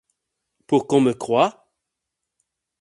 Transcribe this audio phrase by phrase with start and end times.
[0.65, 1.69] Pour qu'on me croie!